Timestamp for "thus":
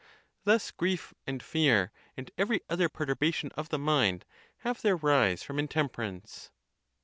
0.45-0.71